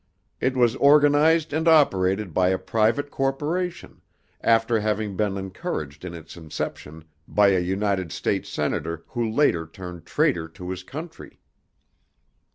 It 0.39 0.57
was 0.57 0.75
organized 0.77 1.53
and 1.53 1.67
operated 1.67 2.33
by 2.33 2.49
a 2.49 2.57
private 2.57 3.11
corporation 3.11 4.01
after 4.41 4.79
having 4.79 5.15
been 5.15 5.37
encouraged 5.37 6.03
in 6.03 6.15
its 6.15 6.35
inception 6.35 7.03
by 7.27 7.49
a 7.49 7.59
United 7.59 8.11
States 8.11 8.49
Senator 8.49 9.03
who 9.09 9.29
later 9.29 9.67
turned 9.67 10.07
traitor 10.07 10.47
to 10.47 10.71
his 10.71 10.81
country. 10.81 11.39